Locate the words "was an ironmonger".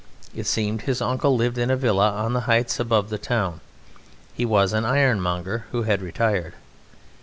4.47-5.65